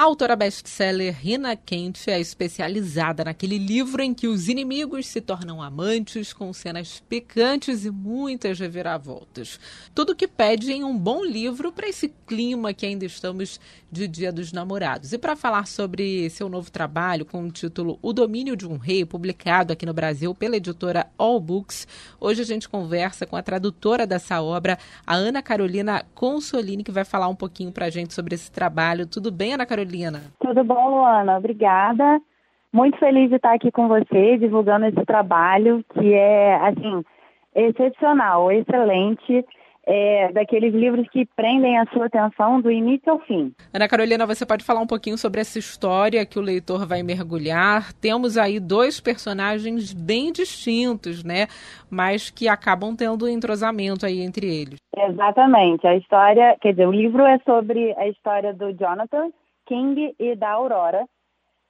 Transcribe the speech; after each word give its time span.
A 0.00 0.04
autora 0.04 0.34
best-seller 0.34 1.14
Rina 1.14 1.54
Kent 1.54 2.08
é 2.08 2.18
especializada 2.18 3.22
naquele 3.22 3.58
livro 3.58 4.02
em 4.02 4.14
que 4.14 4.26
os 4.26 4.48
inimigos 4.48 5.06
se 5.06 5.20
tornam 5.20 5.60
amantes, 5.60 6.32
com 6.32 6.50
cenas 6.54 7.02
picantes 7.06 7.84
e 7.84 7.90
muitas 7.90 8.58
reviravoltas. 8.58 9.60
Tudo 9.94 10.16
que 10.16 10.26
pede 10.26 10.72
em 10.72 10.82
um 10.82 10.96
bom 10.96 11.22
livro 11.22 11.70
para 11.70 11.86
esse 11.86 12.08
clima 12.26 12.72
que 12.72 12.86
ainda 12.86 13.04
estamos 13.04 13.60
de 13.92 14.08
Dia 14.08 14.32
dos 14.32 14.52
Namorados. 14.52 15.12
E 15.12 15.18
para 15.18 15.36
falar 15.36 15.66
sobre 15.66 16.30
seu 16.30 16.48
novo 16.48 16.70
trabalho 16.70 17.26
com 17.26 17.44
o 17.44 17.52
título 17.52 17.98
O 18.00 18.14
Domínio 18.14 18.56
de 18.56 18.66
um 18.66 18.78
Rei, 18.78 19.04
publicado 19.04 19.70
aqui 19.70 19.84
no 19.84 19.92
Brasil 19.92 20.34
pela 20.34 20.56
editora 20.56 21.08
All 21.18 21.38
Books, 21.38 21.86
hoje 22.18 22.40
a 22.40 22.46
gente 22.46 22.70
conversa 22.70 23.26
com 23.26 23.36
a 23.36 23.42
tradutora 23.42 24.06
dessa 24.06 24.40
obra, 24.40 24.78
a 25.06 25.14
Ana 25.14 25.42
Carolina 25.42 26.06
Consolini, 26.14 26.82
que 26.82 26.90
vai 26.90 27.04
falar 27.04 27.28
um 27.28 27.36
pouquinho 27.36 27.70
para 27.70 27.84
a 27.84 27.90
gente 27.90 28.14
sobre 28.14 28.34
esse 28.34 28.50
trabalho. 28.50 29.06
Tudo 29.06 29.30
bem, 29.30 29.52
Ana 29.52 29.66
Carolina? 29.66 29.89
Carolina. 29.90 30.22
Tudo 30.40 30.62
bom, 30.62 30.88
Luana? 30.88 31.36
Obrigada. 31.36 32.20
Muito 32.72 32.96
feliz 32.98 33.28
de 33.28 33.36
estar 33.36 33.54
aqui 33.54 33.72
com 33.72 33.88
você, 33.88 34.38
divulgando 34.38 34.86
esse 34.86 35.04
trabalho 35.04 35.84
que 35.92 36.14
é, 36.14 36.54
assim, 36.56 37.04
excepcional, 37.54 38.50
excelente. 38.52 39.44
É, 39.92 40.30
daqueles 40.32 40.72
livros 40.74 41.08
que 41.08 41.26
prendem 41.34 41.78
a 41.78 41.86
sua 41.86 42.06
atenção 42.06 42.60
do 42.60 42.70
início 42.70 43.10
ao 43.10 43.18
fim. 43.20 43.52
Ana 43.72 43.88
Carolina, 43.88 44.26
você 44.26 44.46
pode 44.46 44.62
falar 44.62 44.78
um 44.78 44.86
pouquinho 44.86 45.16
sobre 45.16 45.40
essa 45.40 45.58
história 45.58 46.24
que 46.24 46.38
o 46.38 46.42
leitor 46.42 46.86
vai 46.86 47.02
mergulhar? 47.02 47.92
Temos 47.94 48.36
aí 48.36 48.60
dois 48.60 49.00
personagens 49.00 49.92
bem 49.92 50.30
distintos, 50.32 51.24
né? 51.24 51.46
Mas 51.90 52.30
que 52.30 52.46
acabam 52.46 52.94
tendo 52.94 53.24
um 53.24 53.28
entrosamento 53.28 54.04
aí 54.06 54.20
entre 54.20 54.46
eles. 54.46 54.78
Exatamente. 54.96 55.84
A 55.86 55.96
história, 55.96 56.56
quer 56.60 56.72
dizer, 56.72 56.86
o 56.86 56.92
livro 56.92 57.24
é 57.24 57.38
sobre 57.38 57.92
a 57.96 58.06
história 58.06 58.52
do 58.52 58.72
Jonathan, 58.74 59.30
King 59.70 60.16
e 60.18 60.34
da 60.34 60.50
Aurora. 60.50 61.06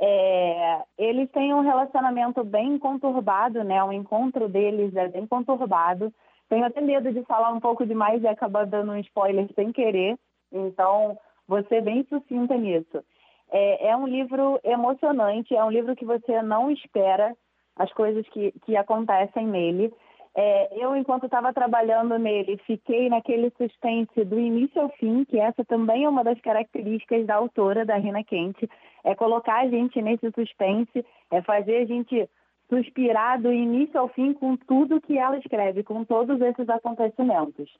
É, 0.00 0.82
eles 0.98 1.30
têm 1.30 1.54
um 1.54 1.60
relacionamento 1.60 2.42
bem 2.42 2.76
conturbado, 2.76 3.62
né? 3.62 3.82
O 3.84 3.92
encontro 3.92 4.48
deles 4.48 4.94
é 4.96 5.06
bem 5.06 5.24
conturbado. 5.28 6.12
Tenho 6.48 6.64
até 6.64 6.80
medo 6.80 7.12
de 7.12 7.22
falar 7.22 7.52
um 7.52 7.60
pouco 7.60 7.86
demais 7.86 8.20
e 8.20 8.26
acabar 8.26 8.66
dando 8.66 8.90
um 8.90 8.98
spoiler 8.98 9.48
sem 9.54 9.70
querer. 9.70 10.18
Então, 10.52 11.16
ser 11.68 11.82
bem 11.82 12.04
sucinta 12.08 12.56
nisso. 12.56 13.00
É, 13.52 13.90
é 13.90 13.96
um 13.96 14.08
livro 14.08 14.58
emocionante, 14.64 15.54
é 15.54 15.64
um 15.64 15.70
livro 15.70 15.94
que 15.94 16.04
você 16.04 16.42
não 16.42 16.72
espera 16.72 17.32
as 17.76 17.92
coisas 17.92 18.28
que, 18.30 18.50
que 18.64 18.76
acontecem 18.76 19.46
nele. 19.46 19.94
É, 20.36 20.68
eu, 20.76 20.96
enquanto 20.96 21.26
estava 21.26 21.52
trabalhando 21.52 22.18
nele, 22.18 22.60
fiquei 22.66 23.08
naquele 23.08 23.52
suspense 23.56 24.24
do 24.24 24.38
início 24.38 24.82
ao 24.82 24.88
fim, 24.90 25.24
que 25.24 25.38
essa 25.38 25.64
também 25.64 26.04
é 26.04 26.08
uma 26.08 26.24
das 26.24 26.40
características 26.40 27.24
da 27.24 27.36
autora, 27.36 27.84
da 27.84 27.96
Rina 27.96 28.24
Quente, 28.24 28.68
é 29.04 29.14
colocar 29.14 29.60
a 29.60 29.68
gente 29.68 30.02
nesse 30.02 30.28
suspense, 30.32 31.04
é 31.30 31.40
fazer 31.42 31.76
a 31.76 31.84
gente 31.84 32.28
suspirar 32.68 33.40
do 33.40 33.52
início 33.52 33.98
ao 34.00 34.08
fim 34.08 34.32
com 34.32 34.56
tudo 34.56 35.00
que 35.00 35.16
ela 35.16 35.38
escreve, 35.38 35.84
com 35.84 36.04
todos 36.04 36.40
esses 36.40 36.68
acontecimentos. 36.68 37.70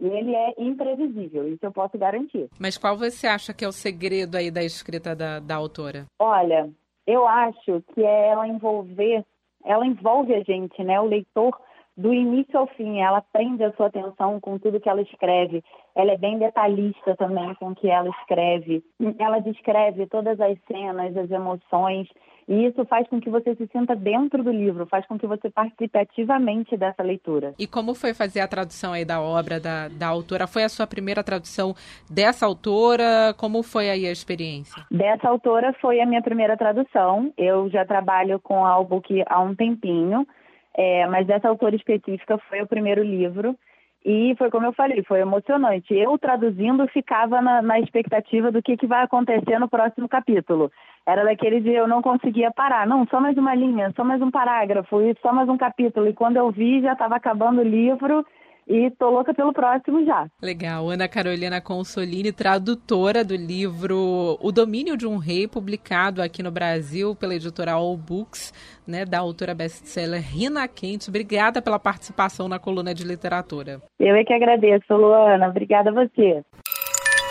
E 0.00 0.06
ele 0.06 0.34
é 0.34 0.54
imprevisível, 0.58 1.48
isso 1.48 1.64
eu 1.64 1.72
posso 1.72 1.96
garantir. 1.98 2.48
Mas 2.60 2.76
qual 2.76 2.96
você 2.96 3.26
acha 3.26 3.52
que 3.52 3.64
é 3.64 3.68
o 3.68 3.72
segredo 3.72 4.36
aí 4.36 4.50
da 4.50 4.62
escrita 4.62 5.16
da, 5.16 5.40
da 5.40 5.56
autora? 5.56 6.06
Olha, 6.18 6.68
eu 7.06 7.26
acho 7.26 7.82
que 7.92 8.04
é 8.04 8.28
ela 8.28 8.46
envolver, 8.46 9.24
ela 9.64 9.86
envolve 9.86 10.34
a 10.34 10.42
gente, 10.42 10.82
né, 10.82 11.00
o 11.00 11.06
leitor, 11.06 11.58
do 11.96 12.12
início 12.12 12.58
ao 12.58 12.66
fim. 12.66 13.00
Ela 13.00 13.22
prende 13.32 13.62
a 13.62 13.72
sua 13.72 13.86
atenção 13.86 14.40
com 14.40 14.58
tudo 14.58 14.80
que 14.80 14.88
ela 14.88 15.02
escreve. 15.02 15.62
Ela 15.94 16.12
é 16.12 16.18
bem 16.18 16.38
detalhista 16.38 17.16
também 17.16 17.54
com 17.54 17.70
o 17.70 17.74
que 17.74 17.88
ela 17.88 18.08
escreve. 18.20 18.82
Ela 19.18 19.38
descreve 19.38 20.06
todas 20.06 20.40
as 20.40 20.58
cenas, 20.66 21.16
as 21.16 21.30
emoções. 21.30 22.08
E 22.46 22.66
isso 22.66 22.84
faz 22.84 23.08
com 23.08 23.20
que 23.20 23.30
você 23.30 23.54
se 23.54 23.66
sinta 23.68 23.96
dentro 23.96 24.42
do 24.42 24.50
livro, 24.50 24.86
faz 24.86 25.06
com 25.06 25.18
que 25.18 25.26
você 25.26 25.48
participe 25.48 25.98
ativamente 25.98 26.76
dessa 26.76 27.02
leitura. 27.02 27.54
E 27.58 27.66
como 27.66 27.94
foi 27.94 28.12
fazer 28.12 28.40
a 28.40 28.48
tradução 28.48 28.92
aí 28.92 29.04
da 29.04 29.20
obra 29.20 29.58
da, 29.58 29.88
da 29.88 30.08
autora? 30.08 30.46
Foi 30.46 30.62
a 30.62 30.68
sua 30.68 30.86
primeira 30.86 31.24
tradução 31.24 31.74
dessa 32.10 32.44
autora? 32.44 33.34
Como 33.38 33.62
foi 33.62 33.88
aí 33.88 34.06
a 34.06 34.12
experiência? 34.12 34.84
Dessa 34.90 35.28
autora 35.28 35.72
foi 35.80 36.00
a 36.00 36.06
minha 36.06 36.22
primeira 36.22 36.56
tradução. 36.56 37.32
Eu 37.38 37.70
já 37.70 37.84
trabalho 37.86 38.38
com 38.40 38.64
a 38.64 38.70
Albook 38.70 39.22
há 39.26 39.40
um 39.40 39.54
tempinho. 39.54 40.26
É, 40.76 41.06
mas 41.06 41.26
dessa 41.26 41.48
autora 41.48 41.76
específica 41.76 42.38
foi 42.48 42.62
o 42.62 42.66
primeiro 42.66 43.02
livro. 43.02 43.56
E 44.04 44.34
foi 44.36 44.50
como 44.50 44.66
eu 44.66 44.72
falei, 44.74 45.02
foi 45.04 45.20
emocionante. 45.20 45.94
Eu 45.94 46.18
traduzindo 46.18 46.86
ficava 46.88 47.40
na, 47.40 47.62
na 47.62 47.80
expectativa 47.80 48.52
do 48.52 48.62
que, 48.62 48.76
que 48.76 48.86
vai 48.86 49.02
acontecer 49.02 49.58
no 49.58 49.68
próximo 49.68 50.06
capítulo. 50.06 50.70
Era 51.06 51.24
daquele 51.24 51.60
de 51.60 51.70
eu 51.70 51.88
não 51.88 52.02
conseguia 52.02 52.50
parar. 52.50 52.86
Não, 52.86 53.06
só 53.06 53.18
mais 53.18 53.36
uma 53.38 53.54
linha, 53.54 53.92
só 53.96 54.04
mais 54.04 54.20
um 54.20 54.30
parágrafo, 54.30 55.00
e 55.00 55.16
só 55.22 55.32
mais 55.32 55.48
um 55.48 55.56
capítulo. 55.56 56.06
E 56.06 56.12
quando 56.12 56.36
eu 56.36 56.50
vi, 56.50 56.82
já 56.82 56.92
estava 56.92 57.16
acabando 57.16 57.62
o 57.62 57.64
livro 57.64 58.26
e 58.66 58.90
tô 58.98 59.10
louca 59.10 59.34
pelo 59.34 59.52
próximo 59.52 60.04
já. 60.04 60.26
Legal. 60.42 60.88
Ana 60.90 61.08
Carolina 61.08 61.60
Consolini, 61.60 62.32
tradutora 62.32 63.24
do 63.24 63.36
livro 63.36 64.38
O 64.40 64.52
Domínio 64.52 64.96
de 64.96 65.06
um 65.06 65.16
Rei, 65.16 65.46
publicado 65.46 66.22
aqui 66.22 66.42
no 66.42 66.50
Brasil 66.50 67.14
pela 67.14 67.34
editora 67.34 67.72
All 67.72 67.96
Books, 67.96 68.52
né, 68.86 69.04
da 69.04 69.18
autora 69.18 69.54
best-seller 69.54 70.22
Rina 70.22 70.66
Quente. 70.68 71.08
Obrigada 71.08 71.60
pela 71.60 71.78
participação 71.78 72.48
na 72.48 72.58
coluna 72.58 72.94
de 72.94 73.04
literatura. 73.04 73.80
Eu 73.98 74.14
é 74.14 74.24
que 74.24 74.32
agradeço, 74.32 74.94
Luana. 74.94 75.48
Obrigada 75.48 75.90
a 75.90 75.92
você. 75.92 76.42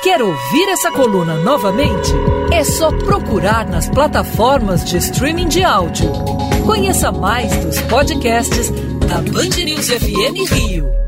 Quer 0.04 0.22
ouvir 0.22 0.70
essa 0.70 0.92
coluna 0.92 1.36
novamente? 1.36 2.12
É 2.54 2.64
só 2.64 2.90
procurar 3.06 3.66
nas 3.66 3.90
plataformas 3.90 4.84
de 4.84 4.98
streaming 4.98 5.48
de 5.48 5.64
áudio. 5.64 6.12
Conheça 6.66 7.10
mais 7.12 7.66
dos 7.66 7.82
podcasts 7.84 8.70
da 9.08 9.22
Band 9.32 9.64
News 9.64 9.90
FM 9.90 10.52
Rio. 10.52 11.03